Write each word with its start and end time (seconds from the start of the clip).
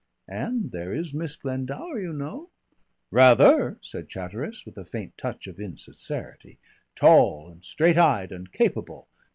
"And 0.27 0.71
there 0.71 0.95
is 0.95 1.13
Miss 1.13 1.35
Glendower, 1.35 1.99
you 1.99 2.11
know." 2.11 2.49
"Rather!" 3.11 3.77
said 3.83 4.09
Chatteris, 4.09 4.65
with 4.65 4.75
a 4.79 4.83
faint 4.83 5.15
touch 5.15 5.45
of 5.45 5.59
insincerity. 5.59 6.57
"Tall 6.95 7.51
and 7.51 7.63
straight 7.63 7.99
eyed 7.99 8.31
and 8.31 8.51
capable. 8.51 9.07